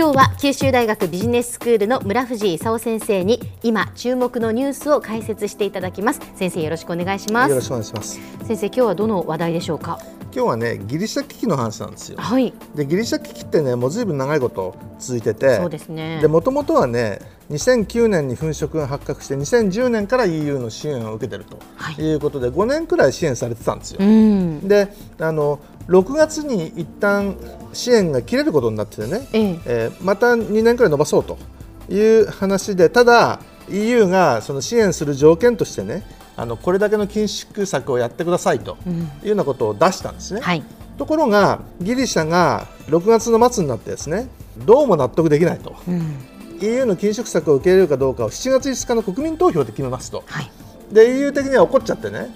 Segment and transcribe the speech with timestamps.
[0.00, 6.20] 今日は九州大学ビジネススクールの村藤勲先生に今注目のニュースを解説していただきます。
[6.36, 7.50] 先生よろしくお願いします。
[7.50, 8.18] よろしくお願いします。
[8.46, 9.98] 先生今日はどの話題でしょうか？
[10.34, 12.16] 今日はねギリシャ危機の話なんですよ。
[12.18, 16.20] はいでギリシャ危機ってねもうずいぶん長いこと続いててそうですね。
[16.22, 17.18] でもともとはね
[17.50, 21.96] 2009年に粉飾が発覚して2010年から EU の支援を受けてるとはい。
[21.96, 23.98] いうことで、5年くらい支援されてたんですよ。
[24.00, 24.66] うん。
[24.66, 24.88] で
[25.18, 25.58] あの
[25.90, 27.36] 6月に一旦
[27.72, 29.60] 支援が切れることになっててね、ええ。
[29.66, 31.36] えーまた2年くらい伸ばそうと
[31.88, 36.04] いう話でただ EU がその支援する条件としてね
[36.36, 38.78] あのこれだけの緊縮策をやってくださいと
[39.22, 40.40] いうようなことを出したんですね。
[40.40, 40.62] はい。
[40.96, 45.74] ところがギリシャが6月の末になってですねどうも納得できないと。
[45.88, 46.16] うん。
[46.62, 50.22] EU の緊縮策を受け入れるかどうかを7月5日の国民投票で決めますと。
[50.26, 50.50] はい。
[50.92, 52.28] で EU 的には怒っちゃってね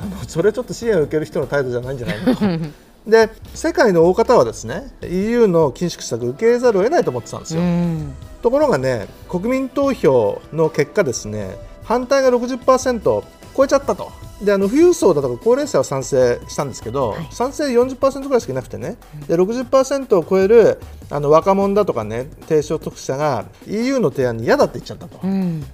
[0.00, 2.40] あのそれちょっと支援を受ける人の態度じゃないんじゃないのと
[3.06, 8.14] で世界の大方はですね EU の緊縮策を受け入れざるを得ないと思ってたんですうよ、ん。
[8.42, 14.10] ところがね国民投票の結果ですね反対が60%超えちゃったと。
[14.40, 17.28] であの富裕層だとか高齢者は賛成したんですけど、はい。
[17.30, 18.96] 賛成40%ぐらいしかいなくてね。
[19.28, 25.64] で60%を超えるあの若者だとかね低所得者が EU の提案に嫌だって言っちゃったと、うん。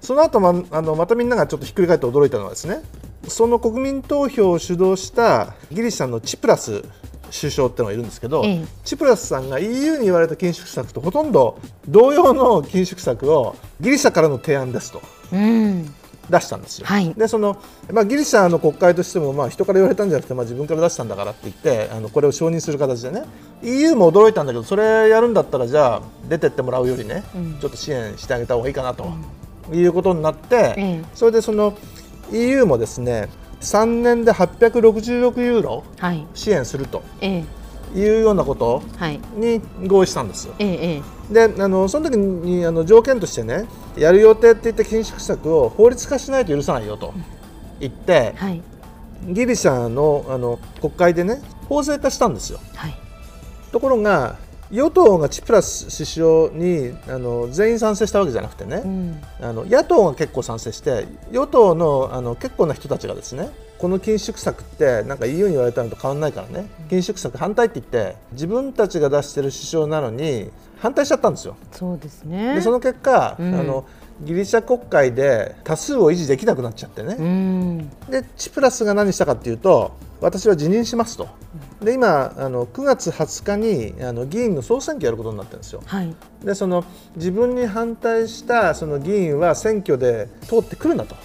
[0.00, 2.82] その後まあのまたみんながちょっとひっくり返って驚いたのはですね
[3.28, 6.84] その国民投票を主導したギリシャのチプラス
[7.30, 8.64] 首相っていうのがいるんですけど、ええ。
[8.84, 11.58] チプラスさんが EU に言われた緊縮策とほとんど
[11.88, 15.94] 同様の緊縮策をギリシャからの提案ですとうん。
[16.30, 16.86] 出したんですよ。
[16.86, 17.12] はい。
[17.14, 17.60] でその、
[17.92, 23.24] まあ、ギリシャの国会としても、まあ、人から言われたんじゃなくて、まあ、自分から出したんだからって言ってあのこれを承認する形でね
[23.62, 27.58] EU も驚いたんだけどそれやるんだったらじゃあ出てってもらうよりね、うん。
[27.60, 29.12] ちょっと支援してあげた方がいいかなと、
[29.72, 31.04] いうことになって、ええ。
[31.14, 31.76] それでその
[32.32, 33.28] EU もですね
[33.60, 36.26] 3年で866ユーロはい。
[36.34, 37.44] 支援するとえ
[37.94, 37.98] え。
[37.98, 39.20] いうようなことはい。
[39.36, 40.48] に合意したんです。
[40.48, 40.54] よ。
[40.58, 41.48] えええ。
[41.48, 43.66] であのその時にあの条件としてね
[43.96, 47.14] やる予定って言った緊縮策を法律化しないと許さないよと
[47.80, 48.62] 言ってえはい。
[49.28, 52.58] ギリシャのあの国会でね法制化したんですよ。
[52.74, 52.94] はい。
[53.72, 54.36] ところが
[54.70, 59.22] 与党がチプラス首相にあの全員賛成したわけじゃなくてね、うん。
[59.40, 66.68] あの野党が結構賛成して与党のあの結構な人たちがですねこの緊縮策ってなんか EU に言われたのと変わらないからね。
[66.88, 71.56] 緊縮策反対って言って自分たちが出してる首相なのに反対しちゃったんですよ。
[71.72, 72.54] そうですね。
[72.54, 73.54] でその結果、うん。
[73.54, 73.84] あの
[74.22, 77.90] ギリシャ国会で多数を維持できなくなっちゃってね、うん。
[78.08, 81.28] でチプラスが何したかっていうと私は辞任しますと。
[81.82, 85.82] で今あの9月20日にあの議員の総選挙やることになってるんですよ。
[85.84, 86.14] はい。
[86.42, 86.84] でその
[87.16, 91.16] 自分に反対したその議員は選挙で通ってくるなと。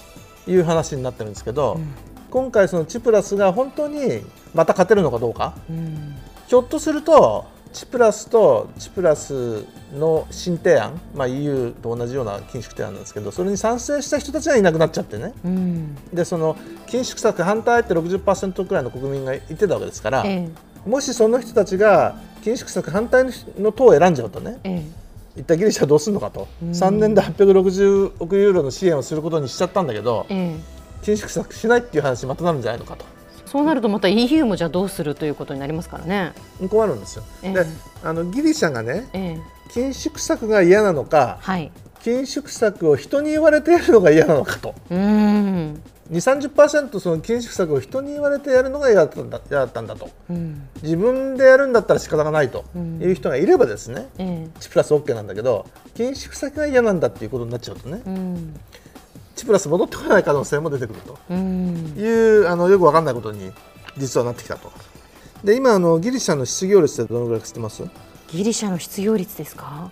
[0.50, 1.94] いう話になってるんですけど、うん。
[2.31, 4.22] 今回そのチプラスが本当に
[4.53, 5.56] また勝てるのかどうか。
[5.69, 6.16] うん。
[6.47, 15.34] ひょっとするとチプラスとチプラスの新提案、まあ、EU と同じような緊縮提案なんですけどそれに賛成した人たちがいなくなっちゃってね。
[15.46, 15.96] うん。
[16.13, 16.56] でその
[16.88, 20.50] 緊縮策反対って60%くらいの国民が言ってたわけですから、え
[20.85, 23.25] もしその人たちが緊縮策反対
[23.59, 24.84] の党を選んじゃうとねえ
[25.36, 25.41] え。
[25.41, 26.69] 一体ギリシャはどうするのかと、うん。
[26.72, 30.80] 3年で860億ユーロの支援をすることにしちゃったんだけどえええ。
[31.03, 33.06] 緊縮策しないっていう話にまたなるんじゃないのかと
[33.50, 36.34] そうなるとまた EU もじゃあどうするということになりますからね。
[36.70, 37.24] 困るんですよ。
[37.42, 37.66] ええで
[38.04, 39.40] あのギリシャがねええ
[39.72, 41.72] 緊縮策が嫌なのかはい。
[42.04, 45.82] 緊縮策を人に言われてやるのが嫌なのかとうーん。
[46.12, 46.50] 2 3
[46.90, 50.68] 0その緊縮策を人に言われてやるのが嫌だったんだ嫌だったんだとうん。
[50.84, 58.60] 自分でやるんだったら仕方がないとうんいう人がいればですね、ええチプラス OK なんだけど緊縮策が嫌なんだっていうことになっちゃうとねうん。
[59.39, 61.94] チプラス戻ってこない可能性も出てくるとうん。
[61.97, 63.51] いうあのよくわかんないことに
[63.97, 64.72] 実はなってきたと。
[65.44, 67.83] で今あのギリシャの失業率ってどのぐらいか知ってます？
[68.31, 69.91] ギリシャの失業率ですか？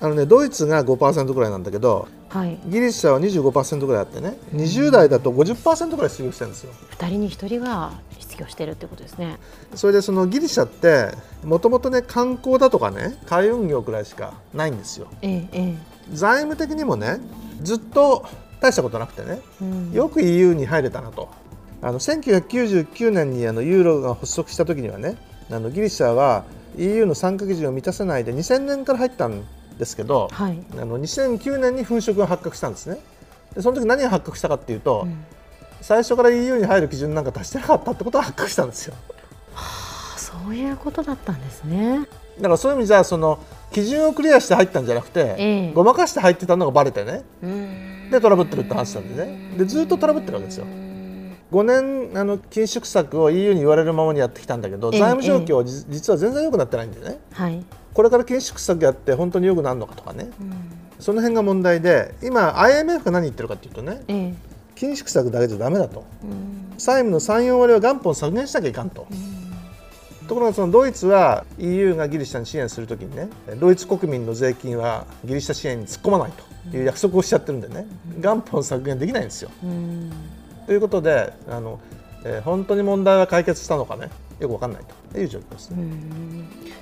[0.00, 2.58] あのねドイツが5%ぐらいなんだけどはい。
[2.66, 6.72] ギリシャは25%ぐらいあってね20代だと50%ぐらい失業してるんですよ。
[6.90, 9.38] 二人に一人が失業してるってことですね。
[9.74, 11.10] それでそのギリシャって
[11.44, 15.06] もともとね観光だとかね海運業くらいしかないんですよ。
[15.22, 15.74] ええええ。
[16.12, 17.18] 財務的にもね
[17.62, 18.24] ずっと
[18.60, 19.40] 大したことなくてね。
[19.60, 19.92] うん。
[19.92, 21.28] よく EU に入れたなと。
[21.82, 25.16] あの1999年にあのユーロが発足した時にはね
[25.50, 26.44] あのギリシャは
[26.78, 29.44] EU の参加基準を満たせないで2000年から入ったん
[29.78, 30.58] ですけどはい。
[30.72, 32.98] あの2009年に粉飾が発覚したんですね。
[33.54, 35.24] でその時何が発覚したかっていうと、うん。
[35.80, 38.94] 最初から EU に入る基準なんか達してなかったってことが発覚したんですよ。
[39.54, 42.08] あそういうことだったんですね。
[42.38, 43.38] だからそういう意味じゃその
[43.70, 45.72] 基準をクリアして入ったんじゃなくて、ええ。
[45.72, 47.22] ごまかして入ってたのがバレてね。
[47.42, 49.38] うんでトラブってるって話なんでね。
[49.58, 50.66] でずっとトラブってるわけですよ。
[51.52, 57.18] 5年あの緊縮策を EU に言われるままにやってきたんだけど、ええ財務状況はじ実は全然良くなってないんだよね。
[57.32, 57.64] はい。
[57.94, 60.28] これから緊縮策やって本当に良くなるのかとかね、
[60.98, 64.34] その辺が問題で今 IMF が何言ってるかっていうとねええ。
[64.74, 66.04] 緊縮策だけじゃダメだと、
[66.76, 69.06] 債務の3、4割は元本削減しなきゃいかんと。
[70.28, 73.28] ところがそのドイツは EU がギリシャに支援するときにね
[73.60, 76.32] ドイツ国民の税金はギリシャ支援に突っ込まない
[76.70, 77.86] という約束をしちゃってるんでね
[78.18, 79.50] 元本削減できないんですよ。
[80.66, 81.78] ということであの、
[82.24, 84.10] えー本当に問題は解決したのかね？
[84.40, 84.82] よくわかんない
[85.12, 85.76] という状況ですね。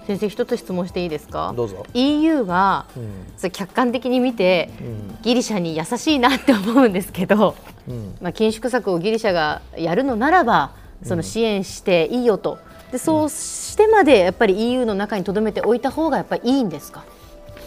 [0.06, 1.52] 先生一つ質問していいですか？
[1.54, 7.54] どうぞ EU が、うん客観的に見て、んギリシャに優しいなって思うんですけど、
[7.86, 12.56] うんまあ緊縮策をギリシャがやるのならばその支援していいよと。
[12.94, 17.04] でそうしてまでやっぱり EU の中に留めておいた方がやっぱりいいんですか？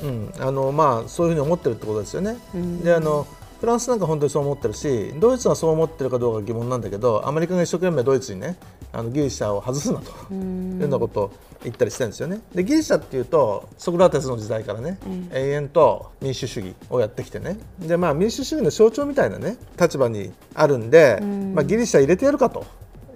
[0.02, 2.38] うん、あのまあそういうふうに思ってるってことですよね。
[2.82, 3.28] であの
[3.60, 8.56] フランスなんか本当にそう思ってるしドイツはそう思ってるかどうか疑問なんだけどアメリカが一生懸命ドイツにね
[8.94, 11.32] あのギリシャを外すなというようなことを
[11.62, 12.40] 言ったりしてるんですよね。
[12.56, 14.98] でギリシャっていうとソクラテスの時代からね、
[15.34, 21.20] 永遠と民主主義をやってきてねで、まあ、民主主義の象徴みたいなね立場にあるんで、
[21.54, 22.66] まあ、ギリシャ入れてやるかと。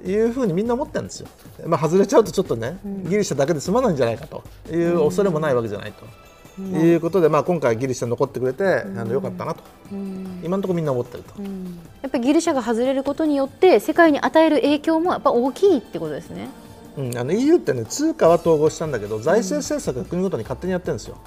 [0.06, 1.28] いうふうにみんな思ってるんですよ。
[1.66, 2.78] まあ、外れちゃうとちょっとね、
[3.08, 4.44] ギリシャだけで済まないんじゃないかと。
[4.72, 6.06] いう恐れもないわけじゃないと。
[6.60, 9.64] いうことで、まあ、今回ギリシャ残ってくれて、あのよかったなと、
[10.44, 11.42] 今のところみんな思ってると、
[12.02, 16.50] やっぱりギリシャが外れることによって世界に与える影響もやっぱ大きいってことですね。
[16.98, 21.18] うん、あの EU ってね通貨は統合したんだけど財政政策は国ごとに勝手にやってるんですよ、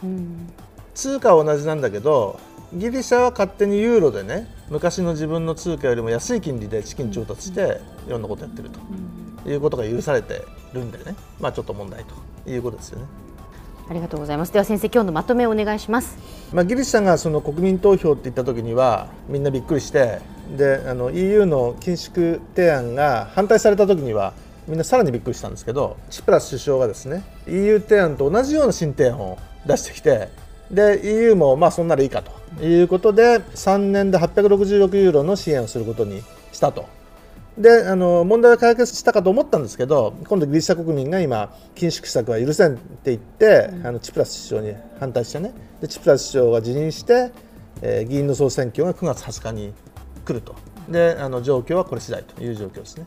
[0.95, 2.39] 通貨は同じなんだけど
[2.75, 8.81] ギリシャは勝手にユーロでね昔の自分の通貨よりも安い金利で資金調達していろんなことやってると、
[9.49, 13.07] いうことが許されてるんでねまあちょっと問題ということですよね。
[13.89, 14.53] ありがとうございます。
[14.53, 16.17] では先生今日のまとめをお願いします。
[16.53, 20.21] まあ、ギリシャがその国民投票って言った時にはみんなびっくりして
[20.57, 24.33] であの EU の緊縮提案が反対された時には
[24.67, 30.29] みんなさらにびっくりしたんですけどチプラス首相がですね EU 提案と同じような新提案を出してきて
[30.71, 32.45] で EU もまあそんならいいかと。
[32.63, 36.23] いうことで3年で866ユーロの支援をすることに
[36.53, 36.87] したと。
[37.59, 45.53] であの問題は解決したかと思ったんですけど今度ギリシャ国民が今緊縮策は許せんって言って、あのチプラス首相に反対してね。
[45.81, 47.33] でチプラス首相が辞任して、
[47.83, 49.73] えー議員の総選挙が9月20日に
[50.25, 50.55] 来ると。
[50.89, 53.07] であの状況はこれ次第という状況ですね。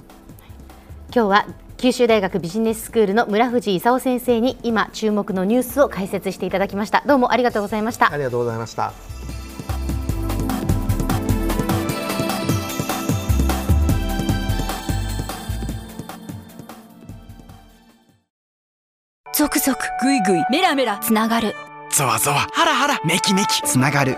[1.13, 7.03] 今日は九州大学ビジネススクールの村藤勲先生に今注目のニュースを解説していただきました。
[7.05, 8.11] どうもありがとうございました。
[8.11, 8.93] ありがとうございました。
[19.35, 21.53] ゾクゾクグイグイメラメラつながる
[21.91, 24.17] ゾワゾワハラハラメキメキつながる